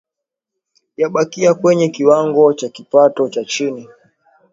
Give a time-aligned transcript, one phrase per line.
[0.97, 3.89] Yabakia kwenye kiwango cha kipato cha chini